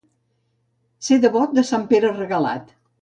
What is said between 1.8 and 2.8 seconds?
Pere Regalat.